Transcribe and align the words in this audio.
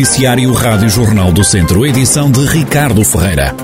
Noticiário 0.00 0.50
Rádio 0.54 0.88
Jornal 0.88 1.30
do 1.30 1.44
Centro, 1.44 1.84
edição 1.84 2.30
de 2.30 2.40
Ricardo 2.46 3.04
Ferreira. 3.04 3.54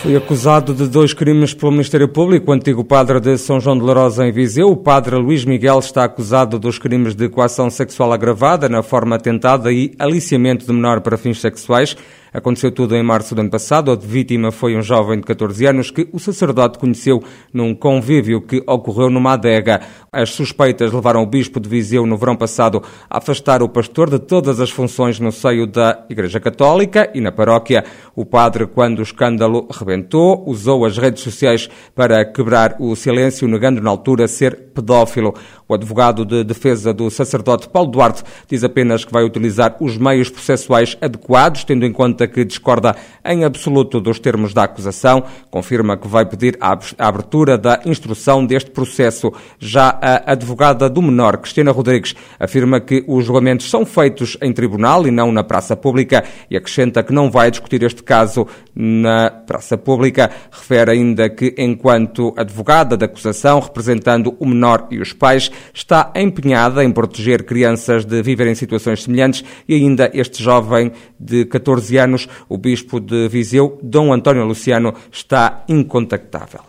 Foi 0.00 0.14
acusado 0.14 0.72
de 0.72 0.86
dois 0.86 1.12
crimes 1.12 1.52
pelo 1.52 1.72
Ministério 1.72 2.06
Público. 2.06 2.52
O 2.52 2.54
antigo 2.54 2.84
padre 2.84 3.18
de 3.18 3.36
São 3.38 3.58
João 3.58 3.76
de 3.76 3.84
Larosa, 3.84 4.24
em 4.24 4.30
Viseu, 4.30 4.68
o 4.68 4.76
padre 4.76 5.16
Luís 5.16 5.44
Miguel, 5.44 5.80
está 5.80 6.04
acusado 6.04 6.60
dos 6.60 6.78
crimes 6.78 7.16
de 7.16 7.28
coação 7.28 7.68
sexual 7.70 8.12
agravada 8.12 8.68
na 8.68 8.84
forma 8.84 9.18
tentada 9.18 9.72
e 9.72 9.92
aliciamento 9.98 10.64
de 10.64 10.72
menor 10.72 11.00
para 11.00 11.18
fins 11.18 11.40
sexuais. 11.40 11.96
Aconteceu 12.32 12.72
tudo 12.72 12.96
em 12.96 13.02
março 13.02 13.34
do 13.34 13.42
ano 13.42 13.50
passado. 13.50 13.92
A 13.92 13.94
vítima 13.94 14.50
foi 14.50 14.74
um 14.74 14.80
jovem 14.80 15.18
de 15.18 15.26
14 15.26 15.66
anos 15.66 15.90
que 15.90 16.08
o 16.12 16.18
sacerdote 16.18 16.78
conheceu 16.78 17.22
num 17.52 17.74
convívio 17.74 18.40
que 18.40 18.62
ocorreu 18.66 19.10
numa 19.10 19.34
adega. 19.34 19.82
As 20.10 20.30
suspeitas 20.30 20.90
levaram 20.92 21.22
o 21.22 21.26
bispo 21.26 21.60
de 21.60 21.68
Viseu 21.68 22.06
no 22.06 22.16
verão 22.16 22.34
passado 22.34 22.82
a 23.10 23.18
afastar 23.18 23.62
o 23.62 23.68
pastor 23.68 24.08
de 24.08 24.18
todas 24.18 24.60
as 24.60 24.70
funções 24.70 25.20
no 25.20 25.30
seio 25.30 25.66
da 25.66 26.06
Igreja 26.08 26.40
Católica 26.40 27.10
e 27.14 27.20
na 27.20 27.30
paróquia. 27.30 27.84
O 28.16 28.24
padre, 28.24 28.66
quando 28.66 29.00
o 29.00 29.02
escândalo 29.02 29.68
rebentou, 29.70 30.42
usou 30.46 30.86
as 30.86 30.96
redes 30.96 31.22
sociais 31.22 31.68
para 31.94 32.24
quebrar 32.24 32.76
o 32.78 32.96
silêncio, 32.96 33.46
negando 33.46 33.82
na 33.82 33.90
altura 33.90 34.26
ser 34.26 34.70
pedófilo. 34.74 35.34
O 35.68 35.74
advogado 35.74 36.24
de 36.24 36.44
defesa 36.44 36.94
do 36.94 37.10
sacerdote 37.10 37.68
Paulo 37.68 37.90
Duarte 37.90 38.22
diz 38.48 38.64
apenas 38.64 39.04
que 39.04 39.12
vai 39.12 39.22
utilizar 39.22 39.76
os 39.80 39.98
meios 39.98 40.30
processuais 40.30 40.96
adequados, 41.00 41.64
tendo 41.64 41.84
em 41.84 41.92
conta 41.92 42.21
que 42.26 42.44
discorda 42.44 42.94
em 43.24 43.44
absoluto 43.44 44.00
dos 44.00 44.18
termos 44.18 44.52
da 44.52 44.64
acusação. 44.64 45.24
Confirma 45.50 45.96
que 45.96 46.08
vai 46.08 46.24
pedir 46.26 46.56
a 46.60 46.78
abertura 46.98 47.56
da 47.56 47.80
instrução 47.84 48.44
deste 48.44 48.70
processo. 48.70 49.32
Já 49.58 49.98
a 50.00 50.32
advogada 50.32 50.88
do 50.88 51.02
menor, 51.02 51.38
Cristina 51.38 51.72
Rodrigues, 51.72 52.14
afirma 52.38 52.80
que 52.80 53.04
os 53.06 53.24
julgamentos 53.24 53.70
são 53.70 53.86
feitos 53.86 54.36
em 54.42 54.52
tribunal 54.52 55.06
e 55.06 55.10
não 55.10 55.32
na 55.32 55.44
praça 55.44 55.76
pública 55.76 56.24
e 56.50 56.56
acrescenta 56.56 57.02
que 57.02 57.12
não 57.12 57.30
vai 57.30 57.50
discutir 57.50 57.82
este 57.82 58.02
caso 58.02 58.46
na 58.74 59.30
praça 59.30 59.76
pública. 59.76 60.30
Refere 60.50 60.92
ainda 60.92 61.28
que, 61.30 61.54
enquanto 61.58 62.34
advogada 62.36 62.96
da 62.96 63.06
acusação, 63.06 63.60
representando 63.60 64.36
o 64.38 64.46
menor 64.46 64.86
e 64.90 64.98
os 64.98 65.12
pais, 65.12 65.50
está 65.72 66.12
empenhada 66.14 66.84
em 66.84 66.90
proteger 66.90 67.44
crianças 67.44 68.04
de 68.04 68.22
viver 68.22 68.46
em 68.46 68.54
situações 68.54 69.02
semelhantes 69.02 69.44
e 69.68 69.74
ainda 69.74 70.10
este 70.12 70.42
jovem 70.42 70.92
de 71.18 71.44
14 71.46 71.96
anos, 71.96 72.11
o 72.48 72.58
bispo 72.58 73.00
de 73.00 73.28
Viseu, 73.28 73.78
Dom 73.82 74.12
António 74.12 74.44
Luciano, 74.44 74.94
está 75.10 75.64
incontactável. 75.68 76.60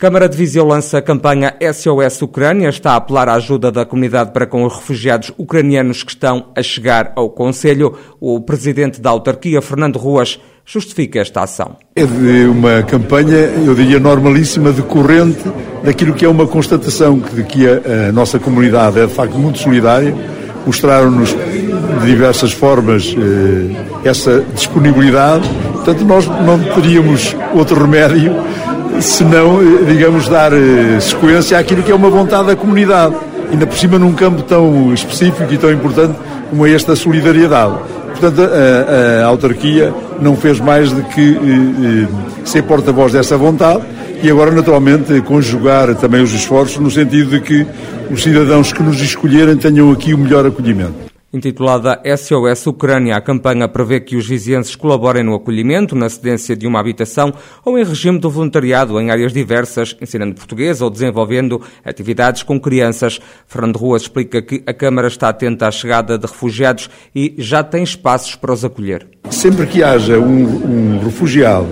Câmara 0.00 0.30
de 0.30 0.34
Viseu 0.34 0.64
lança 0.64 0.96
a 0.96 1.02
campanha 1.02 1.54
SOS 1.60 2.22
Ucrânia, 2.22 2.70
está 2.70 2.92
a 2.92 2.96
apelar 2.96 3.28
à 3.28 3.34
ajuda 3.34 3.70
da 3.70 3.84
comunidade 3.84 4.30
para 4.32 4.46
com 4.46 4.64
os 4.64 4.74
refugiados 4.74 5.30
ucranianos 5.36 6.02
que 6.02 6.12
estão 6.12 6.46
a 6.56 6.62
chegar 6.62 7.12
ao 7.14 7.28
Conselho. 7.28 7.94
O 8.18 8.40
presidente 8.40 8.98
da 8.98 9.10
autarquia, 9.10 9.60
Fernando 9.60 9.98
Ruas, 9.98 10.40
justifica 10.64 11.20
esta 11.20 11.42
ação. 11.42 11.76
É 11.94 12.06
de 12.06 12.46
uma 12.46 12.82
campanha, 12.82 13.36
eu 13.66 13.74
diria, 13.74 14.00
normalíssima, 14.00 14.72
decorrente 14.72 15.44
daquilo 15.84 16.14
que 16.14 16.24
é 16.24 16.28
uma 16.30 16.46
constatação 16.46 17.18
de 17.18 17.44
que 17.44 17.66
a, 17.68 18.08
a 18.08 18.12
nossa 18.12 18.38
comunidade 18.38 19.00
é 19.00 19.06
de 19.06 19.12
facto 19.12 19.36
muito 19.36 19.58
solidária. 19.58 20.14
Mostraram-nos 20.66 21.30
de 21.30 22.06
diversas 22.06 22.52
formas 22.52 23.14
eh, 23.16 24.08
essa 24.08 24.44
disponibilidade. 24.54 25.48
Portanto, 25.72 26.04
nós 26.04 26.26
não 26.26 26.58
teríamos 26.58 27.36
outro 27.54 27.80
remédio 27.80 28.34
senão, 29.00 29.60
eh, 29.60 29.84
digamos, 29.86 30.28
dar 30.28 30.52
eh, 30.52 31.00
sequência 31.00 31.58
àquilo 31.58 31.82
que 31.82 31.90
é 31.90 31.94
uma 31.94 32.10
vontade 32.10 32.48
da 32.48 32.56
comunidade. 32.56 33.14
Ainda 33.50 33.66
por 33.66 33.76
cima 33.76 33.98
num 33.98 34.12
campo 34.12 34.42
tão 34.42 34.92
específico 34.94 35.52
e 35.52 35.58
tão 35.58 35.72
importante 35.72 36.14
como 36.48 36.66
é 36.66 36.72
esta 36.72 36.94
solidariedade. 36.94 37.74
Portanto, 38.10 38.40
a, 38.42 39.22
a, 39.22 39.26
autarquia 39.26 39.92
não 40.20 40.36
fez 40.36 40.60
mais 40.60 40.92
do 40.92 41.02
que 41.02 42.06
ser 42.44 42.62
porta-voz 42.62 43.12
dessa 43.12 43.36
vontade 43.36 43.82
e 44.22 44.30
agora, 44.30 44.50
naturalmente, 44.50 45.20
conjugar 45.22 45.94
também 45.94 46.22
os 46.22 46.32
esforços 46.32 46.78
no 46.78 46.90
sentido 46.90 47.30
de 47.30 47.40
que 47.40 47.66
os 48.10 48.22
cidadãos 48.22 48.72
que 48.72 48.82
nos 48.82 49.00
escolherem 49.00 49.56
tenham 49.56 49.90
aqui 49.90 50.12
o 50.12 50.18
melhor 50.18 50.44
acolhimento. 50.44 51.10
Intitulada 51.32 52.02
SOS 52.04 52.66
Ucrânia, 52.66 53.16
a 53.16 53.20
campanha 53.20 53.68
prevê 53.68 54.00
que 54.00 54.16
os 54.16 54.26
vizienses 54.26 54.74
colaborem 54.74 55.22
no 55.22 55.32
acolhimento, 55.32 55.94
na 55.94 56.08
cedência 56.08 56.56
de 56.56 56.66
uma 56.66 56.80
habitação 56.80 57.32
ou 57.64 57.78
em 57.78 57.84
regime 57.84 58.18
de 58.18 58.26
voluntariado 58.28 59.00
em 59.00 59.10
áreas 59.10 59.32
diversas, 59.32 59.96
ensinando 60.00 60.34
português 60.34 60.82
ou 60.82 60.90
desenvolvendo 60.90 61.62
atividades 61.84 62.42
com 62.42 62.58
crianças. 62.58 63.20
Fernando 63.46 63.76
Ruas 63.76 64.02
explica 64.02 64.42
que 64.42 64.60
a 64.66 64.74
Câmara 64.74 65.06
está 65.06 65.28
atenta 65.28 65.68
à 65.68 65.70
chegada 65.70 66.18
de 66.18 66.26
refugiados 66.26 66.90
e 67.14 67.36
já 67.38 67.62
tem 67.62 67.84
espaços 67.84 68.34
para 68.34 68.52
os 68.52 68.64
acolher. 68.64 69.06
Sempre 69.30 69.66
que 69.66 69.84
haja 69.84 70.18
um, 70.18 70.96
um 70.96 71.04
refugiado 71.04 71.68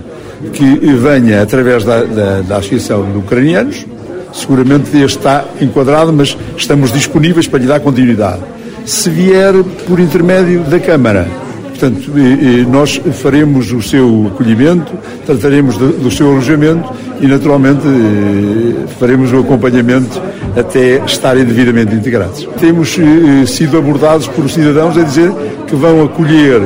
que 0.53 0.65
venha 0.95 1.43
através 1.43 1.85
da, 1.85 2.03
da, 2.03 2.41
da 2.43 2.57
Associação 2.59 3.11
de 3.11 3.19
Ucranianos, 3.19 3.87
seguramente 4.33 4.97
este 4.97 5.19
está 5.19 5.45
enquadrado, 5.61 6.13
mas 6.13 6.37
estamos 6.57 6.93
disponíveis 6.93 7.47
para 7.47 7.59
lhe 7.59 7.67
dar 7.67 7.81
continuidade 7.81 8.43
se 8.89 9.11
vier 9.11 9.53
por 9.87 10.01
intermédio 10.01 10.63
da 10.63 10.81
Câmara. 10.81 11.29
Portanto, 11.79 12.11
nós 12.69 13.01
faremos 13.23 13.71
o 13.71 13.81
seu 13.81 14.27
acolhimento, 14.35 14.93
trataremos 15.25 15.77
do 15.77 16.11
seu 16.11 16.33
alojamento 16.33 16.93
e, 17.21 17.27
naturalmente, 17.29 17.83
faremos 18.99 19.33
o 19.33 19.39
acompanhamento 19.39 20.21
até 20.57 21.01
estarem 21.07 21.45
devidamente 21.45 21.95
integrados. 21.95 22.49
Temos 22.59 22.97
sido 23.47 23.79
abordados 23.79 24.27
por 24.27 24.51
cidadãos 24.51 24.99
a 24.99 25.03
dizer 25.03 25.31
que 25.69 25.77
vão 25.77 26.03
acolher 26.03 26.63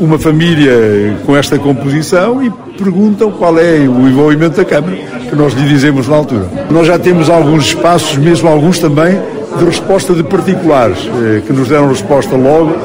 uma 0.00 0.18
família 0.18 1.16
com 1.24 1.36
esta 1.36 1.56
composição 1.56 2.42
e 2.42 2.50
perguntam 2.76 3.30
qual 3.30 3.56
é 3.60 3.78
o 3.78 4.08
envolvimento 4.08 4.56
da 4.56 4.64
Câmara, 4.64 4.96
que 5.28 5.36
nós 5.36 5.52
lhe 5.54 5.68
dizemos 5.68 6.08
na 6.08 6.16
altura. 6.16 6.48
Nós 6.68 6.84
já 6.84 6.98
temos 6.98 7.30
alguns 7.30 7.66
espaços, 7.66 8.16
mesmo 8.16 8.48
alguns 8.48 8.80
também, 8.80 9.20
de 9.56 9.64
resposta 9.64 10.14
de 10.14 10.22
particulares, 10.22 10.98
eh, 11.22 11.42
que 11.46 11.52
nos 11.52 11.68
deram 11.68 11.88
resposta 11.88 12.36
logo, 12.36 12.76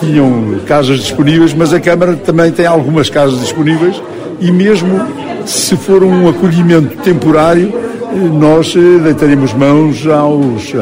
tinham 0.00 0.60
casas 0.66 1.00
disponíveis, 1.00 1.54
mas 1.54 1.72
a 1.72 1.80
Câmara 1.80 2.16
também 2.16 2.50
tem 2.50 2.66
algumas 2.66 3.10
casas 3.10 3.40
disponíveis 3.40 4.00
e 4.40 4.50
mesmo 4.50 5.00
se 5.46 5.76
for 5.76 6.04
um 6.04 6.28
acolhimento 6.28 6.96
temporário, 7.02 7.72
eh, 7.74 8.16
nós 8.16 8.74
eh, 8.76 9.02
deitaremos 9.02 9.52
mãos 9.54 10.06
aos, 10.06 10.72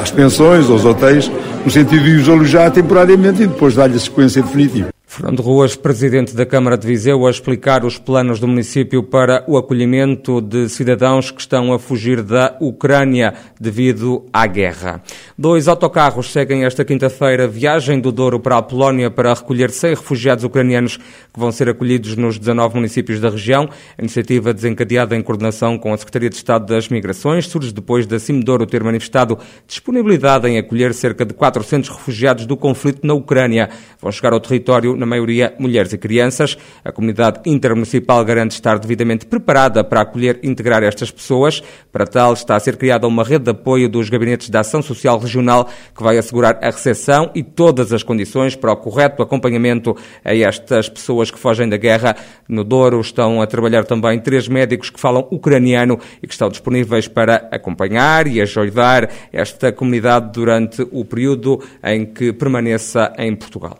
às 0.00 0.10
pensões, 0.10 0.68
aos 0.68 0.84
hotéis, 0.84 1.30
no 1.64 1.70
sentido 1.70 2.04
de 2.04 2.16
os 2.16 2.28
alojar 2.28 2.70
temporariamente 2.70 3.42
e 3.42 3.46
depois 3.46 3.74
dar-lhe 3.74 3.96
a 3.96 4.00
sequência 4.00 4.42
definitiva. 4.42 4.88
Fernando 5.12 5.42
Ruas, 5.42 5.74
presidente 5.74 6.36
da 6.36 6.46
Câmara 6.46 6.78
de 6.78 6.86
Viseu, 6.86 7.26
a 7.26 7.30
explicar 7.30 7.84
os 7.84 7.98
planos 7.98 8.38
do 8.38 8.46
município 8.46 9.02
para 9.02 9.42
o 9.48 9.58
acolhimento 9.58 10.40
de 10.40 10.68
cidadãos 10.68 11.32
que 11.32 11.40
estão 11.40 11.72
a 11.72 11.80
fugir 11.80 12.22
da 12.22 12.56
Ucrânia 12.60 13.34
devido 13.60 14.24
à 14.32 14.46
guerra. 14.46 15.02
Dois 15.36 15.66
autocarros 15.66 16.30
seguem 16.30 16.64
esta 16.64 16.84
quinta-feira 16.84 17.48
viagem 17.48 17.98
do 17.98 18.12
Douro 18.12 18.38
para 18.38 18.58
a 18.58 18.62
Polónia 18.62 19.10
para 19.10 19.34
recolher 19.34 19.70
100 19.70 19.94
refugiados 19.94 20.44
ucranianos 20.44 20.96
que 20.96 21.40
vão 21.40 21.50
ser 21.50 21.68
acolhidos 21.68 22.14
nos 22.14 22.38
19 22.38 22.76
municípios 22.76 23.18
da 23.18 23.30
região. 23.30 23.68
A 23.98 24.02
iniciativa 24.02 24.54
desencadeada 24.54 25.16
em 25.16 25.22
coordenação 25.22 25.76
com 25.76 25.92
a 25.92 25.96
Secretaria 25.96 26.30
de 26.30 26.36
Estado 26.36 26.66
das 26.66 26.88
Migrações 26.88 27.48
surge 27.48 27.72
depois 27.72 28.06
da 28.06 28.20
Cimedouro 28.20 28.64
ter 28.64 28.84
manifestado 28.84 29.36
disponibilidade 29.66 30.46
em 30.46 30.56
acolher 30.56 30.94
cerca 30.94 31.24
de 31.24 31.34
400 31.34 31.88
refugiados 31.88 32.46
do 32.46 32.56
conflito 32.56 33.04
na 33.04 33.12
Ucrânia. 33.12 33.70
Vão 34.00 34.12
chegar 34.12 34.32
ao 34.32 34.38
território 34.38 34.99
na 35.00 35.06
maioria 35.06 35.54
mulheres 35.58 35.92
e 35.92 35.98
crianças. 35.98 36.56
A 36.84 36.92
comunidade 36.92 37.40
intermunicipal 37.46 38.24
garante 38.24 38.52
estar 38.52 38.78
devidamente 38.78 39.26
preparada 39.26 39.82
para 39.82 40.02
acolher 40.02 40.38
e 40.42 40.48
integrar 40.48 40.82
estas 40.82 41.10
pessoas. 41.10 41.62
Para 41.90 42.06
tal, 42.06 42.34
está 42.34 42.54
a 42.54 42.60
ser 42.60 42.76
criada 42.76 43.06
uma 43.06 43.24
rede 43.24 43.44
de 43.44 43.50
apoio 43.50 43.88
dos 43.88 44.08
gabinetes 44.08 44.50
da 44.50 44.60
Ação 44.60 44.82
Social 44.82 45.18
Regional 45.18 45.68
que 45.96 46.02
vai 46.02 46.18
assegurar 46.18 46.58
a 46.62 46.66
recepção 46.66 47.30
e 47.34 47.42
todas 47.42 47.92
as 47.92 48.02
condições 48.02 48.54
para 48.54 48.72
o 48.72 48.76
correto 48.76 49.22
acompanhamento 49.22 49.96
a 50.24 50.34
estas 50.34 50.88
pessoas 50.88 51.30
que 51.30 51.38
fogem 51.38 51.68
da 51.68 51.76
guerra. 51.76 52.14
No 52.48 52.62
Douro 52.62 53.00
estão 53.00 53.40
a 53.40 53.46
trabalhar 53.46 53.84
também 53.84 54.20
três 54.20 54.46
médicos 54.48 54.90
que 54.90 55.00
falam 55.00 55.26
ucraniano 55.30 55.98
e 56.22 56.26
que 56.26 56.32
estão 56.32 56.48
disponíveis 56.48 57.08
para 57.08 57.48
acompanhar 57.50 58.26
e 58.26 58.40
ajudar 58.40 59.10
esta 59.32 59.72
comunidade 59.72 60.32
durante 60.32 60.86
o 60.90 61.04
período 61.04 61.62
em 61.82 62.04
que 62.04 62.32
permaneça 62.32 63.12
em 63.18 63.34
Portugal. 63.34 63.78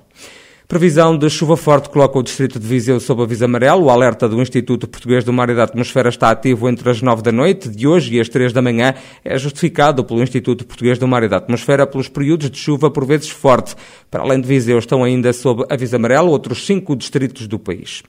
Previsão 0.70 1.18
de 1.18 1.28
chuva 1.28 1.56
forte 1.56 1.88
coloca 1.88 2.16
o 2.16 2.22
distrito 2.22 2.60
de 2.60 2.64
Viseu 2.64 3.00
sob 3.00 3.24
aviso 3.24 3.44
amarelo. 3.44 3.86
O 3.86 3.90
alerta 3.90 4.28
do 4.28 4.40
Instituto 4.40 4.86
Português 4.86 5.24
do 5.24 5.32
Mar 5.32 5.50
e 5.50 5.54
da 5.56 5.64
Atmosfera 5.64 6.08
está 6.08 6.30
ativo 6.30 6.68
entre 6.68 6.88
as 6.88 7.02
9 7.02 7.22
da 7.22 7.32
noite 7.32 7.68
de 7.68 7.88
hoje 7.88 8.14
e 8.14 8.20
as 8.20 8.28
3 8.28 8.52
da 8.52 8.62
manhã. 8.62 8.94
É 9.24 9.36
justificado 9.36 10.04
pelo 10.04 10.22
Instituto 10.22 10.64
Português 10.64 10.96
do 10.96 11.08
Mar 11.08 11.24
e 11.24 11.28
da 11.28 11.38
Atmosfera 11.38 11.88
pelos 11.88 12.08
períodos 12.08 12.48
de 12.48 12.56
chuva 12.56 12.88
por 12.88 13.04
vezes 13.04 13.30
forte. 13.30 13.74
Para 14.08 14.22
além 14.22 14.40
de 14.40 14.46
Viseu, 14.46 14.78
estão 14.78 15.02
ainda 15.02 15.32
sob 15.32 15.64
aviso 15.68 15.96
amarelo 15.96 16.30
outros 16.30 16.64
cinco 16.64 16.94
distritos 16.94 17.48
do 17.48 17.58
país. 17.58 18.04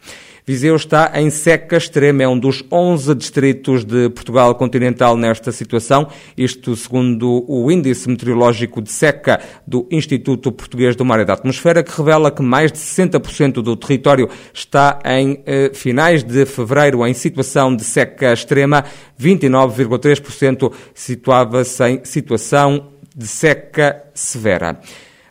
Viseu 0.45 0.75
está 0.75 1.11
em 1.15 1.29
seca 1.29 1.77
extrema, 1.77 2.23
é 2.23 2.27
um 2.27 2.37
dos 2.37 2.63
11 2.71 3.13
distritos 3.13 3.85
de 3.85 4.09
Portugal 4.09 4.55
continental 4.55 5.15
nesta 5.15 5.51
situação, 5.51 6.07
isto 6.35 6.75
segundo 6.75 7.45
o 7.47 7.71
Índice 7.71 8.09
Meteorológico 8.09 8.81
de 8.81 8.91
Seca 8.91 9.39
do 9.67 9.87
Instituto 9.91 10.51
Português 10.51 10.95
do 10.95 11.05
Mar 11.05 11.19
e 11.19 11.25
da 11.25 11.33
Atmosfera, 11.33 11.83
que 11.83 11.95
revela 11.95 12.31
que 12.31 12.41
mais 12.51 12.69
de 12.69 12.77
60% 12.77 13.61
do 13.61 13.77
território 13.77 14.27
está 14.53 14.99
em 15.05 15.41
eh, 15.45 15.71
finais 15.73 16.21
de 16.21 16.45
fevereiro 16.45 17.07
em 17.07 17.13
situação 17.13 17.73
de 17.73 17.85
seca 17.85 18.33
extrema, 18.33 18.83
29,3% 19.17 20.73
situava-se 20.93 21.87
em 21.87 22.03
situação 22.03 22.91
de 23.15 23.25
seca 23.25 24.03
severa. 24.13 24.81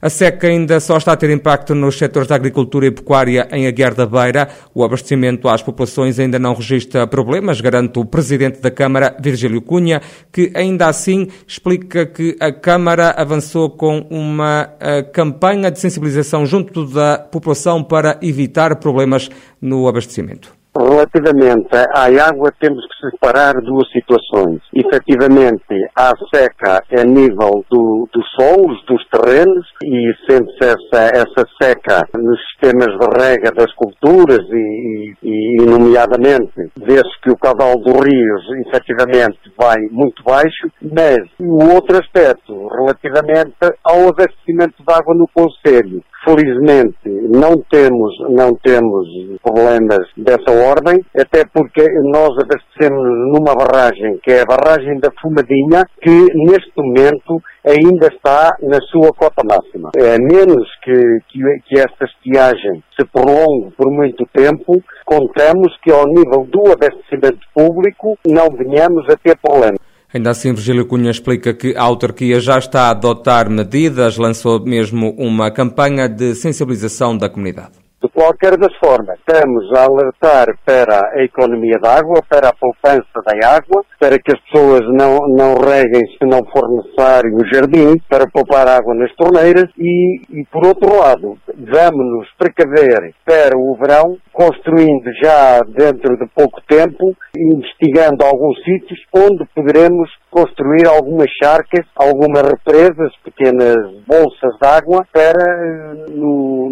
A 0.03 0.09
seca 0.09 0.47
ainda 0.47 0.81
só 0.81 0.97
está 0.97 1.13
a 1.13 1.17
ter 1.17 1.29
impacto 1.29 1.75
nos 1.75 1.99
setores 1.99 2.27
da 2.27 2.35
agricultura 2.35 2.87
e 2.87 2.91
pecuária 2.91 3.47
em 3.53 3.67
Aguiar 3.67 3.95
da 3.95 4.07
Beira. 4.07 4.49
O 4.75 4.83
abastecimento 4.83 5.47
às 5.47 5.63
populações 5.63 6.19
ainda 6.19 6.39
não 6.39 6.55
registra 6.55 7.07
problemas, 7.07 7.61
garante 7.61 7.99
o 7.99 8.07
Presidente 8.07 8.61
da 8.63 8.71
Câmara, 8.71 9.15
Virgílio 9.21 9.61
Cunha, 9.61 10.01
que 10.33 10.51
ainda 10.55 10.87
assim 10.87 11.29
explica 11.47 12.07
que 12.07 12.35
a 12.41 12.51
Câmara 12.51 13.11
avançou 13.11 13.69
com 13.69 14.07
uma 14.09 14.71
eh, 14.81 15.03
campanha 15.03 15.71
de 15.71 15.79
sensibilização 15.79 16.47
junto 16.47 16.87
da 16.87 17.19
população 17.19 17.85
para 17.85 18.19
evitar 18.23 18.77
problemas 18.77 19.29
no 19.61 19.87
abastecimento. 19.87 20.60
Relativamente 20.77 21.69
à 21.75 22.05
água, 22.29 22.53
temos 22.61 22.85
que 22.87 23.11
separar 23.11 23.55
duas 23.61 23.91
situações. 23.91 24.61
Efetivamente, 24.73 25.65
há 25.97 26.13
seca 26.33 26.83
a 26.97 27.05
nível 27.05 27.65
do, 27.69 28.09
dos 28.13 28.27
solos, 28.39 28.85
dos 28.87 29.05
terrenos, 29.09 29.67
e 29.83 30.13
sente-se 30.29 30.65
essa, 30.65 31.11
essa 31.13 31.47
seca 31.61 32.09
nos 32.15 32.39
sistemas 32.49 32.97
de 32.99 33.19
rega 33.19 33.51
das 33.51 33.73
culturas 33.75 34.47
e, 34.49 35.15
e, 35.23 35.63
e, 35.63 35.67
nomeadamente, 35.67 36.71
vê-se 36.77 37.21
que 37.23 37.31
o 37.31 37.37
caudal 37.37 37.75
dos 37.75 38.05
rios, 38.05 38.43
efetivamente, 38.67 39.39
vai 39.59 39.79
muito 39.91 40.23
baixo, 40.23 40.71
mas 40.81 41.19
o 41.39 41.75
outro 41.75 41.99
aspecto, 41.99 42.69
relativamente 42.69 43.57
ao 43.85 44.09
abastecimento 44.09 44.83
de 44.87 44.95
água 44.95 45.15
no 45.15 45.27
Conselho, 45.35 46.03
Felizmente 46.31 46.97
não 47.29 47.61
temos, 47.69 48.15
não 48.29 48.55
temos 48.55 49.09
problemas 49.43 50.07
dessa 50.17 50.53
ordem, 50.53 51.05
até 51.17 51.45
porque 51.53 51.85
nós 52.05 52.31
abastecemos 52.39 53.03
numa 53.33 53.53
barragem, 53.57 54.17
que 54.23 54.31
é 54.31 54.43
a 54.43 54.47
barragem 54.47 55.01
da 55.01 55.11
Fumadinha, 55.21 55.85
que 56.01 56.27
neste 56.35 56.71
momento 56.77 57.43
ainda 57.67 58.07
está 58.07 58.57
na 58.63 58.81
sua 58.83 59.13
cota 59.13 59.43
máxima. 59.45 59.91
A 59.97 60.19
menos 60.19 60.69
que, 60.85 61.19
que, 61.29 61.41
que 61.67 61.81
esta 61.81 62.05
estiagem 62.05 62.81
se 62.97 63.05
prolongue 63.07 63.73
por 63.77 63.91
muito 63.91 64.25
tempo, 64.33 64.81
contamos 65.05 65.77
que 65.83 65.91
ao 65.91 66.07
nível 66.07 66.47
do 66.49 66.73
abastecimento 66.73 67.45
público 67.53 68.17
não 68.25 68.51
venhamos 68.51 69.05
a 69.09 69.17
ter 69.17 69.37
problemas. 69.39 69.90
Ainda 70.13 70.31
assim, 70.31 70.53
Virgílio 70.53 70.87
Cunha 70.87 71.11
explica 71.11 71.55
que 71.55 71.75
a 71.77 71.83
autarquia 71.83 72.41
já 72.41 72.59
está 72.59 72.89
a 72.89 72.91
adotar 72.91 73.49
medidas, 73.49 74.17
lançou 74.17 74.59
mesmo 74.65 75.15
uma 75.17 75.51
campanha 75.51 76.09
de 76.09 76.35
sensibilização 76.35 77.17
da 77.17 77.29
comunidade. 77.29 77.80
Qualquer 78.21 78.59
das 78.59 78.77
formas, 78.77 79.19
estamos 79.19 79.73
a 79.73 79.85
alertar 79.85 80.49
para 80.63 81.09
a 81.15 81.25
economia 81.25 81.79
da 81.79 81.97
água, 81.97 82.23
para 82.29 82.51
a 82.51 82.53
poupança 82.53 83.07
da 83.25 83.49
água, 83.49 83.83
para 83.99 84.19
que 84.19 84.31
as 84.31 84.41
pessoas 84.43 84.83
não, 84.93 85.21
não 85.27 85.55
reguem 85.55 86.03
se 86.19 86.27
não 86.27 86.45
for 86.53 86.69
necessário 86.69 87.35
o 87.35 87.47
jardim, 87.47 87.97
para 88.11 88.29
poupar 88.31 88.69
água 88.69 88.95
nas 88.95 89.11
torneiras. 89.17 89.71
E, 89.79 90.21
e 90.39 90.45
por 90.53 90.67
outro 90.67 90.99
lado, 90.99 91.39
vamos-nos 91.49 92.29
precaver 92.37 93.15
para 93.25 93.57
o 93.57 93.75
verão, 93.81 94.19
construindo 94.35 95.11
já 95.23 95.61
dentro 95.61 96.15
de 96.19 96.27
pouco 96.35 96.61
tempo, 96.69 97.17
investigando 97.35 98.23
alguns 98.23 98.63
sítios 98.63 99.01
onde 99.15 99.47
poderemos 99.55 100.11
construir 100.31 100.87
algumas 100.87 101.31
charcas, 101.43 101.87
algumas 101.97 102.43
represas, 102.43 103.13
pequenas 103.25 103.77
bolsas 104.07 104.53
de 104.61 104.69
água 104.69 105.07
para 105.11 105.95
no, 106.11 106.71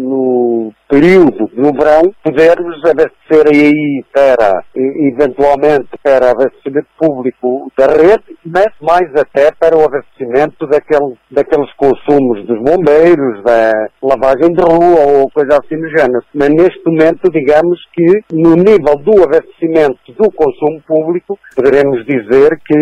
no 0.69 0.73
período 0.87 1.49
no 1.53 1.73
verão 1.73 2.13
podermos 2.23 2.77
abastecer 2.85 3.47
aí 3.47 4.03
para, 4.13 4.63
eventualmente, 4.75 5.89
para 6.03 6.31
abastecimento 6.31 6.87
público 6.97 7.71
da 7.77 7.87
rede, 7.87 8.37
mas 8.45 8.67
mais 8.81 9.09
até 9.15 9.51
para 9.51 9.75
o 9.75 9.83
abastecimento 9.83 10.67
daquele, 10.67 11.15
daqueles 11.31 11.71
consumos 11.73 12.45
dos 12.45 12.59
bombeiros, 12.59 13.43
da 13.43 13.89
lavagem 14.01 14.53
de 14.53 14.61
rua 14.61 15.21
ou 15.21 15.29
coisa 15.31 15.59
assim 15.59 15.79
do 15.79 15.89
género. 15.89 16.23
Mas 16.33 16.49
neste 16.49 16.81
momento, 16.85 17.29
digamos 17.31 17.79
que 17.93 18.05
no 18.33 18.55
nível 18.55 18.95
do 19.03 19.23
abastecimento 19.23 19.99
do 20.17 20.31
consumo 20.31 20.81
público, 20.87 21.37
poderemos 21.55 22.05
dizer 22.05 22.59
que 22.65 22.77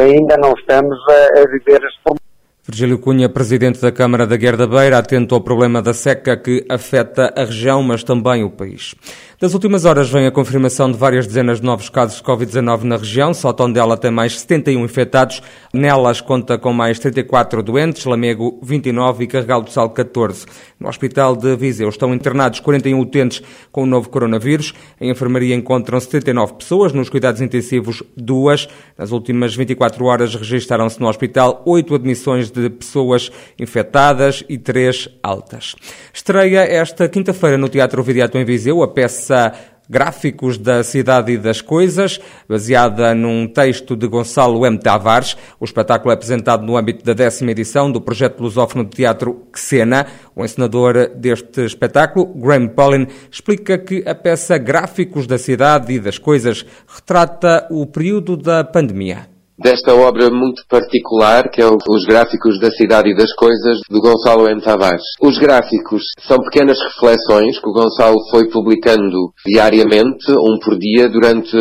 ainda 0.00 0.36
não 0.38 0.52
estamos 0.52 0.98
a, 1.08 1.40
a 1.40 1.50
viver 1.50 1.82
este 1.84 2.00
problema. 2.02 2.23
Virgílio 2.66 2.98
Cunha, 2.98 3.28
presidente 3.28 3.78
da 3.78 3.92
Câmara 3.92 4.26
da 4.26 4.38
Guerra 4.38 4.56
da 4.56 4.66
Beira, 4.66 4.96
atento 4.96 5.34
ao 5.34 5.42
problema 5.42 5.82
da 5.82 5.92
seca 5.92 6.34
que 6.34 6.64
afeta 6.66 7.30
a 7.36 7.44
região, 7.44 7.82
mas 7.82 8.02
também 8.02 8.42
o 8.42 8.48
país. 8.48 8.94
Das 9.38 9.52
últimas 9.52 9.84
horas 9.84 10.08
vem 10.08 10.26
a 10.26 10.30
confirmação 10.30 10.90
de 10.90 10.96
várias 10.96 11.26
dezenas 11.26 11.60
de 11.60 11.66
novos 11.66 11.90
casos 11.90 12.16
de 12.16 12.22
Covid-19 12.22 12.84
na 12.84 12.96
região. 12.96 13.34
Só 13.34 13.52
Tondela 13.52 13.94
tem 13.94 14.10
mais 14.10 14.40
71 14.40 14.82
infectados. 14.82 15.42
Nelas 15.74 16.22
conta 16.22 16.56
com 16.56 16.72
mais 16.72 16.98
34 16.98 17.62
doentes, 17.62 18.06
Lamego 18.06 18.58
29 18.62 19.24
e 19.24 19.26
Carregal 19.26 19.60
do 19.60 19.70
Sal 19.70 19.90
14. 19.90 20.46
No 20.80 20.88
Hospital 20.88 21.36
de 21.36 21.54
Viseu 21.56 21.90
estão 21.90 22.14
internados 22.14 22.60
41 22.60 22.98
utentes 22.98 23.42
com 23.70 23.82
o 23.82 23.86
novo 23.86 24.08
coronavírus. 24.08 24.72
Em 24.98 25.10
enfermaria 25.10 25.54
encontram 25.54 26.00
79 26.00 26.54
pessoas, 26.54 26.94
nos 26.94 27.10
cuidados 27.10 27.42
intensivos 27.42 28.02
duas. 28.16 28.66
Nas 28.96 29.10
últimas 29.10 29.54
24 29.54 30.04
horas 30.06 30.34
registaram-se 30.34 30.98
no 30.98 31.08
hospital 31.08 31.60
oito 31.66 31.94
admissões 31.94 32.50
de 32.60 32.70
pessoas 32.70 33.30
infectadas 33.58 34.44
e 34.48 34.58
três 34.58 35.08
altas. 35.22 35.74
Estreia 36.12 36.60
esta 36.60 37.08
quinta-feira 37.08 37.58
no 37.58 37.68
Teatro 37.68 38.02
Viriato 38.02 38.38
em 38.38 38.44
Viseu 38.44 38.82
a 38.82 38.88
peça 38.88 39.52
Gráficos 39.88 40.56
da 40.56 40.82
Cidade 40.82 41.32
e 41.32 41.38
das 41.38 41.60
Coisas, 41.60 42.18
baseada 42.48 43.14
num 43.14 43.46
texto 43.46 43.94
de 43.94 44.06
Gonçalo 44.06 44.64
M. 44.64 44.78
Tavares. 44.78 45.36
O 45.60 45.64
espetáculo 45.64 46.10
é 46.10 46.14
apresentado 46.14 46.64
no 46.64 46.76
âmbito 46.76 47.04
da 47.04 47.12
décima 47.12 47.50
edição 47.50 47.92
do 47.92 48.00
projeto 48.00 48.40
lusófono 48.40 48.84
de 48.84 48.90
teatro 48.90 49.46
Xena. 49.54 50.06
O 50.34 50.42
encenador 50.42 51.10
deste 51.14 51.66
espetáculo, 51.66 52.26
Graham 52.34 52.68
Paulin, 52.68 53.06
explica 53.30 53.76
que 53.76 54.02
a 54.06 54.14
peça 54.14 54.56
Gráficos 54.56 55.26
da 55.26 55.36
Cidade 55.36 55.92
e 55.92 56.00
das 56.00 56.16
Coisas 56.16 56.64
retrata 56.88 57.66
o 57.70 57.84
período 57.86 58.38
da 58.38 58.64
pandemia 58.64 59.33
desta 59.58 59.94
obra 59.94 60.30
muito 60.30 60.62
particular, 60.68 61.50
que 61.50 61.62
é 61.62 61.66
Os 61.66 62.04
Gráficos 62.04 62.58
da 62.58 62.70
Cidade 62.70 63.10
e 63.10 63.16
das 63.16 63.32
Coisas, 63.34 63.78
do 63.88 64.00
Gonçalo 64.00 64.48
M. 64.48 64.60
Tavares. 64.60 65.02
Os 65.20 65.38
gráficos 65.38 66.02
são 66.26 66.38
pequenas 66.38 66.78
reflexões 66.80 67.58
que 67.58 67.68
o 67.68 67.72
Gonçalo 67.72 68.18
foi 68.30 68.48
publicando 68.48 69.32
diariamente, 69.46 70.30
um 70.30 70.58
por 70.58 70.78
dia, 70.78 71.08
durante 71.08 71.56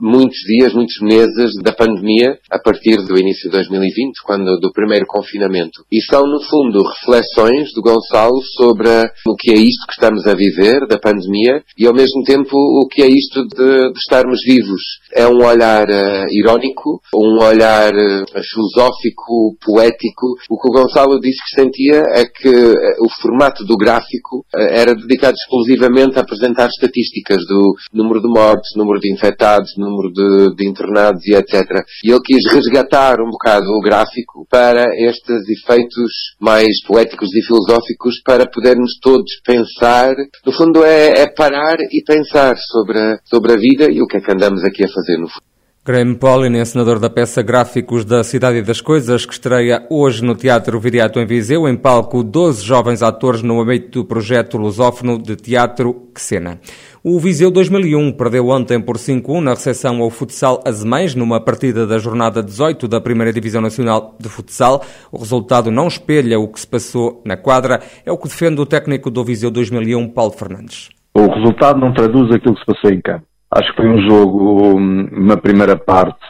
muitos 0.00 0.38
dias, 0.46 0.72
muitos 0.72 1.00
meses 1.00 1.52
da 1.62 1.72
pandemia, 1.72 2.38
a 2.50 2.58
partir 2.58 2.96
do 2.96 3.18
início 3.18 3.50
de 3.50 3.56
2020, 3.56 4.22
quando 4.24 4.58
do 4.58 4.72
primeiro 4.72 5.06
confinamento. 5.06 5.84
E 5.90 6.00
são, 6.02 6.22
no 6.22 6.40
fundo, 6.40 6.82
reflexões 6.82 7.72
do 7.74 7.82
Gonçalo 7.82 8.40
sobre 8.56 8.88
o 9.26 9.36
que 9.36 9.50
é 9.50 9.54
isto 9.54 9.86
que 9.86 9.94
estamos 9.94 10.26
a 10.26 10.34
viver, 10.34 10.86
da 10.86 10.98
pandemia, 10.98 11.62
e 11.78 11.86
ao 11.86 11.94
mesmo 11.94 12.22
tempo 12.24 12.54
o 12.54 12.86
que 12.88 13.02
é 13.02 13.06
isto 13.06 13.46
de, 13.46 13.92
de 13.92 13.98
estarmos 13.98 14.40
vivos. 14.44 14.80
É 15.14 15.26
um 15.26 15.44
olhar 15.44 15.88
uh, 15.88 16.26
irónico, 16.30 17.00
um 17.14 17.31
um 17.32 17.42
olhar 17.42 17.92
uh, 17.92 18.42
filosófico, 18.42 19.56
poético. 19.64 20.36
O 20.50 20.60
que 20.60 20.68
o 20.68 20.72
Gonçalo 20.72 21.20
disse 21.20 21.38
que 21.42 21.60
sentia 21.60 22.02
é 22.12 22.24
que 22.24 22.48
uh, 22.48 23.04
o 23.04 23.08
formato 23.20 23.64
do 23.64 23.76
gráfico 23.76 24.44
uh, 24.54 24.58
era 24.58 24.94
dedicado 24.94 25.34
exclusivamente 25.34 26.18
a 26.18 26.22
apresentar 26.22 26.68
estatísticas 26.68 27.44
do 27.46 27.74
número 27.92 28.20
de 28.20 28.28
mortes, 28.28 28.76
número 28.76 29.00
de 29.00 29.12
infectados, 29.12 29.72
número 29.76 30.12
de, 30.12 30.54
de 30.56 30.68
internados 30.68 31.26
e 31.26 31.34
etc. 31.34 31.62
E 32.04 32.10
ele 32.10 32.20
quis 32.22 32.52
resgatar 32.52 33.20
um 33.20 33.30
bocado 33.30 33.66
o 33.70 33.80
gráfico 33.80 34.46
para 34.50 34.84
estes 34.96 35.48
efeitos 35.48 36.12
mais 36.40 36.82
poéticos 36.86 37.34
e 37.34 37.42
filosóficos 37.42 38.20
para 38.24 38.46
podermos 38.46 38.98
todos 39.00 39.40
pensar. 39.44 40.14
No 40.44 40.52
fundo 40.52 40.84
é, 40.84 41.22
é 41.22 41.26
parar 41.26 41.78
e 41.80 42.02
pensar 42.04 42.56
sobre 42.58 42.98
a, 42.98 43.18
sobre 43.24 43.52
a 43.52 43.56
vida 43.56 43.90
e 43.90 44.02
o 44.02 44.06
que 44.06 44.18
é 44.18 44.20
que 44.20 44.32
andamos 44.32 44.64
aqui 44.64 44.84
a 44.84 44.88
fazer 44.88 45.16
no 45.16 45.28
futuro. 45.28 45.52
Graham 45.84 46.14
Paulin, 46.14 46.56
encenador 46.60 47.00
da 47.00 47.10
peça 47.10 47.42
Gráficos 47.42 48.04
da 48.04 48.22
Cidade 48.22 48.58
e 48.58 48.62
das 48.62 48.80
Coisas, 48.80 49.26
que 49.26 49.32
estreia 49.32 49.84
hoje 49.90 50.24
no 50.24 50.36
Teatro 50.36 50.78
Viriato 50.78 51.18
em 51.18 51.26
Viseu, 51.26 51.66
em 51.66 51.76
palco 51.76 52.22
12 52.22 52.64
jovens 52.64 53.02
atores 53.02 53.42
no 53.42 53.60
âmbito 53.60 53.98
do 53.98 54.04
projeto 54.04 54.56
lusófono 54.56 55.20
de 55.20 55.34
teatro 55.34 56.08
Xena. 56.16 56.60
O 57.02 57.18
Viseu 57.18 57.50
2001 57.50 58.12
perdeu 58.12 58.46
ontem 58.46 58.80
por 58.80 58.96
5-1 58.96 59.40
na 59.40 59.50
recepção 59.54 60.00
ao 60.00 60.08
futsal 60.08 60.62
Azemães, 60.64 61.16
numa 61.16 61.40
partida 61.40 61.84
da 61.84 61.98
jornada 61.98 62.44
18 62.44 62.86
da 62.86 63.00
Primeira 63.00 63.32
Divisão 63.32 63.60
Nacional 63.60 64.14
de 64.20 64.28
Futsal. 64.28 64.84
O 65.10 65.18
resultado 65.18 65.68
não 65.72 65.88
espelha 65.88 66.38
o 66.38 66.46
que 66.46 66.60
se 66.60 66.66
passou 66.68 67.20
na 67.24 67.36
quadra, 67.36 67.80
é 68.06 68.12
o 68.12 68.16
que 68.16 68.28
defende 68.28 68.60
o 68.60 68.66
técnico 68.66 69.10
do 69.10 69.24
Viseu 69.24 69.50
2001, 69.50 70.10
Paulo 70.10 70.30
Fernandes. 70.30 70.90
o 71.12 71.26
resultado 71.26 71.80
não 71.80 71.92
traduz 71.92 72.30
aquilo 72.30 72.54
que 72.54 72.60
se 72.60 72.66
passou 72.66 72.92
em 72.92 73.00
campo. 73.00 73.31
Acho 73.54 73.70
que 73.70 73.82
foi 73.82 73.88
um 73.88 74.00
jogo, 74.08 74.76
uma 74.76 75.36
primeira 75.36 75.76
parte, 75.76 76.24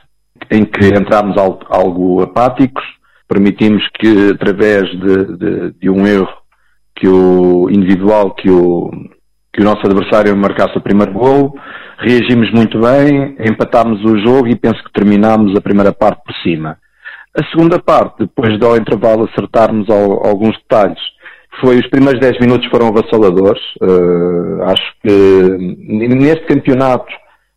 em 0.50 0.64
que 0.64 0.86
entramos 0.88 1.38
algo, 1.38 1.60
algo 1.68 2.22
apáticos, 2.22 2.82
permitimos 3.28 3.86
que, 4.00 4.30
através 4.32 4.90
de, 4.90 5.36
de, 5.36 5.70
de, 5.80 5.88
um 5.90 6.04
erro 6.04 6.28
que 6.96 7.06
o 7.06 7.70
individual, 7.70 8.34
que 8.34 8.50
o, 8.50 8.90
que 9.52 9.62
o 9.62 9.64
nosso 9.64 9.86
adversário 9.86 10.36
marcasse 10.36 10.76
o 10.76 10.82
primeiro 10.82 11.12
gol, 11.12 11.54
reagimos 11.98 12.50
muito 12.50 12.80
bem, 12.80 13.36
empatámos 13.38 14.04
o 14.04 14.18
jogo 14.18 14.48
e 14.48 14.56
penso 14.56 14.82
que 14.82 14.92
terminámos 14.92 15.56
a 15.56 15.60
primeira 15.60 15.92
parte 15.92 16.20
por 16.24 16.34
cima. 16.42 16.76
A 17.38 17.44
segunda 17.50 17.78
parte, 17.78 18.18
depois 18.18 18.58
de 18.58 18.66
ao 18.66 18.76
intervalo 18.76 19.28
acertarmos 19.30 19.88
ao, 19.88 20.26
alguns 20.26 20.56
detalhes, 20.58 20.98
foi 21.60 21.78
os 21.78 21.88
primeiros 21.88 22.20
10 22.20 22.40
minutos 22.40 22.68
foram 22.68 22.88
avassaladores. 22.88 23.62
Uh, 23.80 24.62
acho 24.64 24.94
que 25.02 26.08
neste 26.08 26.46
campeonato 26.46 27.12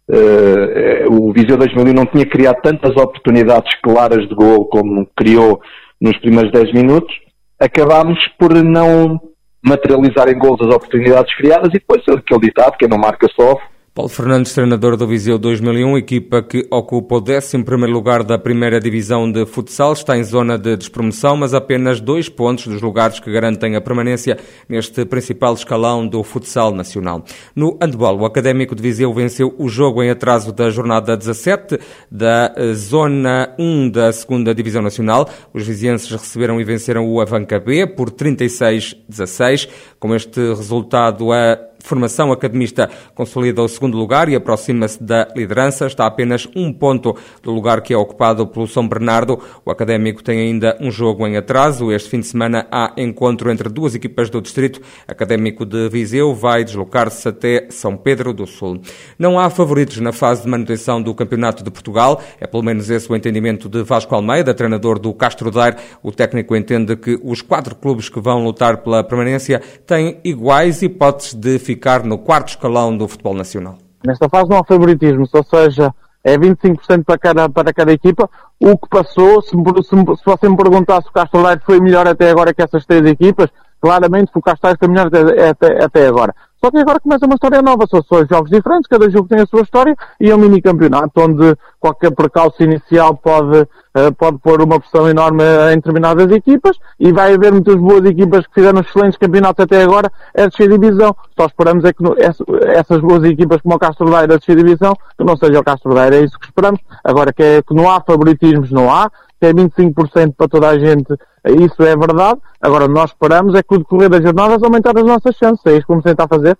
uh, 0.10 1.14
o 1.14 1.32
Viseu 1.34 1.58
2000 1.58 1.94
não 1.94 2.06
tinha 2.06 2.26
criado 2.26 2.62
tantas 2.62 2.96
oportunidades 2.96 3.74
claras 3.82 4.28
de 4.28 4.36
gol 4.36 4.66
como 4.66 5.08
criou 5.16 5.62
nos 6.02 6.18
primeiros 6.20 6.52
10 6.52 6.74
minutos. 6.74 7.14
Acabámos 7.60 8.20
por 8.38 8.54
não 8.54 9.20
materializar 9.66 10.30
em 10.30 10.38
gols 10.38 10.62
as 10.62 10.76
oportunidades 10.76 11.36
criadas 11.36 11.70
e 11.70 11.80
depois 11.80 12.02
aquele 12.08 12.42
ditado, 12.42 12.78
quem 12.78 12.88
não 12.88 12.98
marca 12.98 13.28
sofre, 13.36 13.66
Paulo 13.96 14.10
Fernandes, 14.10 14.52
treinador 14.52 14.98
do 14.98 15.08
Viseu 15.08 15.38
2001, 15.38 15.98
equipa 15.98 16.44
que 16.44 16.68
ocupa 16.70 17.16
o 17.16 17.24
11 17.24 17.56
lugar 17.90 18.24
da 18.24 18.38
primeira 18.38 18.78
divisão 18.78 19.32
de 19.32 19.46
futsal, 19.46 19.94
está 19.94 20.18
em 20.18 20.24
zona 20.26 20.58
de 20.58 20.76
despromoção, 20.76 21.38
mas 21.38 21.54
apenas 21.54 22.02
dois 22.02 22.28
pontos 22.28 22.68
dos 22.68 22.82
lugares 22.82 23.22
que 23.22 23.32
garantem 23.32 23.74
a 23.74 23.80
permanência 23.80 24.38
neste 24.68 25.06
principal 25.06 25.54
escalão 25.54 26.06
do 26.06 26.22
futsal 26.24 26.74
nacional. 26.74 27.24
No 27.56 27.78
handball, 27.82 28.20
o 28.20 28.26
Académico 28.26 28.76
de 28.76 28.84
Viseu 28.84 29.14
venceu 29.14 29.56
o 29.58 29.70
jogo 29.70 30.04
em 30.04 30.10
atraso 30.10 30.52
da 30.52 30.70
jornada 30.70 31.16
17 31.16 31.80
da 32.12 32.54
eh, 32.54 32.74
zona 32.74 33.56
1 33.58 33.92
da 33.92 34.12
segunda 34.12 34.54
divisão 34.54 34.82
nacional. 34.82 35.30
Os 35.54 35.66
vizienses 35.66 36.12
receberam 36.12 36.60
e 36.60 36.66
venceram 36.66 37.08
o 37.08 37.22
Avanca 37.22 37.62
B 37.62 37.88
por 37.88 38.12
36-16. 38.12 39.70
Com 39.98 40.14
este 40.14 40.42
resultado, 40.50 41.32
a 41.32 41.58
formação 41.86 42.32
academista 42.32 42.90
consolida 43.14 43.62
o 43.62 43.68
segundo 43.68 43.98
lugar 43.98 44.28
e 44.28 44.36
aproxima-se 44.36 45.02
da 45.02 45.28
liderança. 45.36 45.86
Está 45.86 46.06
apenas 46.06 46.48
um 46.56 46.74
ponto 46.74 47.16
do 47.42 47.52
lugar 47.52 47.82
que 47.82 47.94
é 47.94 47.98
ocupado 47.98 48.48
pelo 48.48 48.68
São 48.68 48.88
Bernardo. 48.88 49.40
O 49.64 49.72
académico 49.72 50.24
tem 50.24 50.40
ainda 50.40 50.78
um 50.82 50.92
jogo 50.92 51.26
em 51.28 51.38
atraso. 51.38 51.92
Este 51.92 52.10
fim 52.10 52.20
de 52.20 52.28
semana 52.28 52.68
há 52.72 52.94
encontro 52.98 53.52
entre 53.52 53.70
duas 53.70 53.96
equipas 53.96 54.30
do 54.30 54.42
distrito. 54.42 54.82
Académico 55.08 55.66
de 55.66 55.88
Viseu 55.90 56.34
vai 56.34 56.64
deslocar-se 56.64 57.28
até 57.28 57.68
São 57.70 57.96
Pedro 57.96 58.34
do 58.34 58.48
Sul. 58.48 58.82
Não 59.18 59.40
há 59.40 59.50
favoritos 59.50 60.00
na 60.00 60.12
fase 60.12 60.42
de 60.42 60.50
manutenção 60.50 61.02
do 61.02 61.14
Campeonato 61.14 61.64
de 61.64 61.70
Portugal. 61.70 62.22
É 62.40 62.48
pelo 62.48 62.64
menos 62.64 62.90
esse 62.90 63.12
o 63.12 63.16
entendimento 63.16 63.70
de 63.70 63.84
Vasco 63.84 64.16
Almeida, 64.16 64.54
treinador 64.54 64.98
do 64.98 65.14
Castro 65.14 65.52
Daire. 65.52 65.78
O 66.02 66.12
técnico 66.12 66.56
entende 66.56 66.96
que 66.96 67.20
os 67.24 67.42
quatro 67.42 67.76
clubes 67.76 68.10
que 68.10 68.20
vão 68.20 68.44
lutar 68.44 68.78
pela 68.78 69.04
permanência 69.04 69.62
têm 69.86 70.20
iguais 70.24 70.82
hipóteses 70.82 71.34
de 71.34 71.60
ficar 71.60 71.75
ficar 71.76 72.04
no 72.04 72.18
quarto 72.18 72.50
escalão 72.50 72.98
do 72.98 73.08
futebol 73.08 73.34
nacional. 73.34 73.78
Nesta 74.04 74.30
fase 74.30 74.50
não 74.50 74.58
há 74.58 74.64
favoritismo, 74.64 75.28
ou 75.32 75.44
seja, 75.44 75.94
é 76.24 76.38
25% 76.38 77.04
para 77.04 77.18
cada, 77.18 77.50
para 77.50 77.74
cada 77.74 77.92
equipa. 77.92 78.30
O 78.60 78.78
que 78.78 78.88
passou, 78.90 79.42
se, 79.42 79.50
se, 79.50 79.84
se 79.84 80.26
você 80.26 80.50
me 80.50 80.56
perguntasse 80.56 81.04
se 81.04 81.10
o 81.10 81.14
Castro 81.14 81.44
Leite 81.44 81.66
foi 81.66 81.80
melhor 81.80 82.08
até 82.08 82.30
agora 82.30 82.54
que 82.54 82.64
essas 82.64 82.86
três 82.86 83.06
equipas, 83.06 83.50
claramente 83.82 84.32
o 84.34 84.42
Castro 84.42 84.76
foi 84.80 84.88
melhor 84.88 85.08
até, 85.08 85.50
até, 85.50 85.84
até 85.84 86.08
agora. 86.08 86.34
Só 86.66 86.72
que 86.72 86.80
agora 86.80 87.00
começa 87.00 87.28
uma 87.28 87.36
história 87.36 87.62
nova, 87.62 87.86
são 87.86 88.02
só 88.02 88.26
jogos 88.26 88.50
diferentes, 88.50 88.88
cada 88.88 89.08
jogo 89.08 89.28
tem 89.28 89.40
a 89.40 89.46
sua 89.46 89.62
história 89.62 89.96
e 90.20 90.32
é 90.32 90.36
um 90.36 90.40
mini 90.40 90.60
campeonato 90.60 91.12
onde 91.22 91.56
qualquer 91.80 92.10
percalço 92.10 92.64
inicial 92.64 93.16
pode, 93.16 93.60
uh, 93.60 94.12
pode 94.18 94.40
pôr 94.40 94.60
uma 94.64 94.80
pressão 94.80 95.08
enorme 95.08 95.44
em 95.72 95.76
determinadas 95.76 96.32
equipas 96.32 96.76
e 97.00 97.12
vai 97.12 97.36
haver 97.36 97.52
muitas 97.52 97.76
boas 97.76 98.04
equipas 98.06 98.48
que 98.48 98.56
fizeram 98.56 98.80
excelentes 98.80 99.20
campeonatos 99.20 99.64
até 99.64 99.84
agora 99.84 100.12
a 100.36 100.48
descer 100.48 100.68
divisão. 100.68 101.16
Só 101.40 101.46
esperamos 101.46 101.84
é 101.84 101.94
que 101.94 102.02
no, 102.02 102.16
essas 102.18 103.00
boas 103.00 103.24
equipas 103.26 103.62
como 103.62 103.76
o 103.76 103.80
Castro 103.80 104.10
Daire 104.10 104.34
a 104.34 104.38
descer 104.38 104.56
divisão, 104.56 104.96
que 105.16 105.24
não 105.24 105.38
seja 105.38 105.60
o 105.60 105.64
Castro 105.64 105.94
Daire, 105.94 106.16
é 106.16 106.22
isso 106.22 106.40
que 106.40 106.48
esperamos. 106.48 106.80
Agora 107.04 107.32
que, 107.32 107.44
é, 107.44 107.62
que 107.62 107.76
não 107.76 107.92
há 107.92 108.02
favoritismos, 108.02 108.72
não 108.72 108.92
há, 108.92 109.12
é 109.40 109.54
25% 109.54 110.34
para 110.36 110.48
toda 110.48 110.70
a 110.70 110.80
gente, 110.80 111.14
isso 111.52 111.82
é 111.84 111.96
verdade. 111.96 112.40
Agora, 112.62 112.88
nós 112.88 113.12
esperamos 113.12 113.54
é 113.56 113.62
que 113.62 113.76
o 113.76 113.78
decorrer 113.78 114.10
das 114.10 114.24
jornadas 114.24 114.64
aumentar 114.64 114.98
as 114.98 115.06
nossas 115.06 115.36
chances. 115.36 115.66
É 115.66 115.72
isso 115.72 115.82
que 115.82 115.88
vamos 115.90 116.04
tentar 116.04 116.28
fazer. 116.28 116.58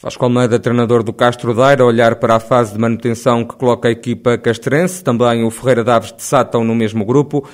Vasco 0.00 0.24
Almeida, 0.24 0.60
treinador 0.60 1.02
do 1.02 1.12
Castro 1.12 1.52
Daire, 1.52 1.82
a 1.82 1.84
olhar 1.84 2.14
para 2.16 2.36
a 2.36 2.40
fase 2.40 2.72
de 2.72 2.78
manutenção 2.78 3.44
que 3.44 3.56
coloca 3.56 3.88
a 3.88 3.90
equipa 3.90 4.38
castrense, 4.38 5.02
também 5.02 5.44
o 5.44 5.50
Ferreira 5.50 5.82
Daves 5.82 6.12
de 6.12 6.22
Sátão 6.22 6.62
no 6.62 6.72
mesmo 6.72 7.04
grupo 7.04 7.44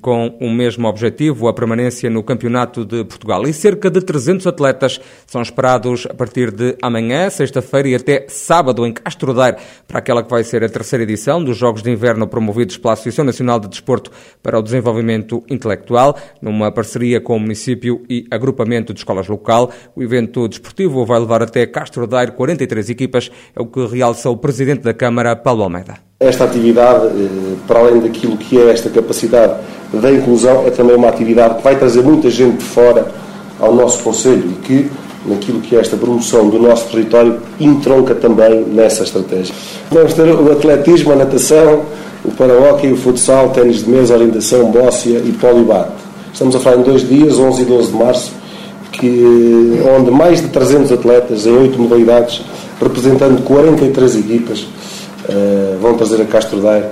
com 0.00 0.36
o 0.40 0.50
mesmo 0.50 0.86
objetivo, 0.88 1.48
a 1.48 1.54
permanência 1.54 2.10
no 2.10 2.22
Campeonato 2.22 2.84
de 2.84 3.04
Portugal. 3.04 3.46
E 3.46 3.52
cerca 3.52 3.90
de 3.90 4.00
300 4.00 4.46
atletas 4.46 5.00
são 5.26 5.42
esperados 5.42 6.06
a 6.08 6.14
partir 6.14 6.50
de 6.50 6.76
amanhã, 6.82 7.30
sexta-feira 7.30 7.88
e 7.88 7.94
até 7.94 8.26
sábado 8.28 8.86
em 8.86 8.92
Castro 8.92 9.32
Daire, 9.32 9.58
para 9.86 9.98
aquela 9.98 10.22
que 10.22 10.30
vai 10.30 10.44
ser 10.44 10.62
a 10.64 10.68
terceira 10.68 11.02
edição 11.04 11.42
dos 11.42 11.56
Jogos 11.56 11.82
de 11.82 11.90
Inverno 11.90 12.26
promovidos 12.26 12.76
pela 12.76 12.94
Associação 12.94 13.24
Nacional 13.24 13.58
de 13.58 13.68
Desporto 13.68 14.10
para 14.42 14.58
o 14.58 14.62
Desenvolvimento 14.62 15.42
Intelectual, 15.48 16.16
numa 16.40 16.70
parceria 16.70 17.20
com 17.20 17.36
o 17.36 17.40
município 17.40 18.04
e 18.08 18.26
agrupamento 18.30 18.92
de 18.92 19.00
escolas 19.00 19.28
local. 19.28 19.72
O 19.94 20.02
evento 20.02 20.48
desportivo 20.48 21.04
vai 21.04 21.18
levar 21.18 21.42
até 21.42 21.66
Castro 21.66 22.06
Daire 22.06 22.32
43 22.32 22.90
equipas, 22.90 23.30
é 23.54 23.60
o 23.60 23.66
que 23.66 23.86
realça 23.86 24.30
o 24.30 24.36
Presidente 24.36 24.82
da 24.82 24.94
Câmara, 24.94 25.34
Paulo 25.36 25.62
Almeida. 25.62 26.09
Esta 26.22 26.44
atividade, 26.44 27.06
eh, 27.06 27.54
para 27.66 27.80
além 27.80 27.98
daquilo 27.98 28.36
que 28.36 28.58
é 28.58 28.70
esta 28.70 28.90
capacidade 28.90 29.54
da 29.90 30.12
inclusão, 30.12 30.66
é 30.66 30.70
também 30.70 30.94
uma 30.94 31.08
atividade 31.08 31.54
que 31.54 31.62
vai 31.62 31.74
trazer 31.76 32.02
muita 32.02 32.28
gente 32.28 32.58
de 32.58 32.64
fora 32.64 33.06
ao 33.58 33.74
nosso 33.74 34.02
Conselho 34.02 34.50
e 34.50 34.54
que, 34.56 34.90
naquilo 35.24 35.62
que 35.62 35.74
é 35.74 35.80
esta 35.80 35.96
promoção 35.96 36.50
do 36.50 36.58
nosso 36.58 36.90
território, 36.90 37.38
entronca 37.58 38.14
também 38.14 38.66
nessa 38.66 39.02
estratégia. 39.02 39.54
Vamos 39.90 40.12
ter 40.12 40.28
o 40.28 40.52
atletismo, 40.52 41.10
a 41.12 41.16
natação, 41.16 41.86
o 42.22 42.30
para-hockey, 42.32 42.92
o 42.92 42.98
futsal, 42.98 43.48
ténis 43.48 43.82
de 43.82 43.88
mesa, 43.88 44.12
orientação, 44.12 44.70
bóssia 44.70 45.22
e 45.24 45.32
polibate. 45.32 45.92
Estamos 46.34 46.54
a 46.54 46.60
falar 46.60 46.76
em 46.76 46.82
dois 46.82 47.08
dias, 47.08 47.38
11 47.38 47.62
e 47.62 47.64
12 47.64 47.92
de 47.92 47.96
março, 47.96 48.32
que, 48.92 49.82
onde 49.98 50.10
mais 50.10 50.42
de 50.42 50.48
300 50.48 50.92
atletas 50.92 51.46
em 51.46 51.56
oito 51.56 51.80
modalidades, 51.80 52.42
representando 52.78 53.42
43 53.42 54.16
equipas, 54.16 54.66
eh, 54.66 54.79
vão 55.80 55.94
trazer 55.94 56.20
a 56.22 56.24
Castro 56.24 56.60
Daire 56.60 56.86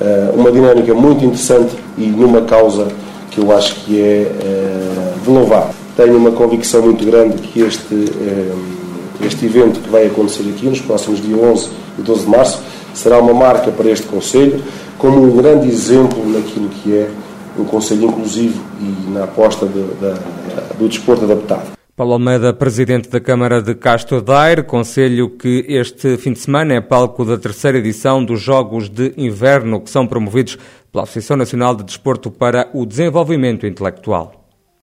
uh, 0.00 0.38
uma 0.38 0.50
dinâmica 0.50 0.94
muito 0.94 1.24
interessante 1.24 1.74
e 1.96 2.06
numa 2.06 2.42
causa 2.42 2.88
que 3.30 3.38
eu 3.38 3.56
acho 3.56 3.74
que 3.76 4.00
é 4.00 4.30
uh, 4.30 5.20
de 5.20 5.30
louvar. 5.30 5.70
Tenho 5.96 6.16
uma 6.16 6.32
convicção 6.32 6.82
muito 6.82 7.04
grande 7.04 7.36
que 7.38 7.60
este, 7.60 7.94
este 9.24 9.46
evento 9.46 9.80
que 9.80 9.88
vai 9.88 10.06
acontecer 10.06 10.42
aqui 10.42 10.66
nos 10.66 10.80
próximos 10.80 11.22
dias 11.22 11.38
11 11.40 11.68
e 12.00 12.02
12 12.02 12.24
de 12.24 12.28
março 12.28 12.62
será 12.92 13.18
uma 13.18 13.32
marca 13.32 13.70
para 13.70 13.88
este 13.90 14.06
Conselho, 14.06 14.60
como 14.98 15.22
um 15.22 15.36
grande 15.36 15.68
exemplo 15.68 16.18
naquilo 16.32 16.68
que 16.68 16.92
é 16.96 17.08
um 17.56 17.64
Conselho 17.64 18.06
inclusivo 18.06 18.60
e 18.80 19.10
na 19.12 19.24
aposta 19.24 19.66
de, 19.66 19.82
de, 19.82 20.78
do 20.78 20.88
desporto 20.88 21.24
adaptado. 21.24 21.83
Paulo 21.96 22.14
Almeida, 22.14 22.52
presidente 22.52 23.08
da 23.08 23.20
Câmara 23.20 23.62
de 23.62 23.72
Castro 23.72 24.20
Daire, 24.20 24.64
conselho 24.64 25.30
que 25.30 25.64
este 25.68 26.16
fim 26.16 26.32
de 26.32 26.40
semana 26.40 26.74
é 26.74 26.80
palco 26.80 27.24
da 27.24 27.38
terceira 27.38 27.78
edição 27.78 28.24
dos 28.24 28.40
Jogos 28.40 28.88
de 28.88 29.14
Inverno 29.16 29.80
que 29.80 29.88
são 29.88 30.04
promovidos 30.04 30.58
pela 30.90 31.04
Associação 31.04 31.36
Nacional 31.36 31.72
de 31.76 31.84
Desporto 31.84 32.32
para 32.32 32.68
o 32.74 32.84
Desenvolvimento 32.84 33.64
Intelectual. 33.64 34.43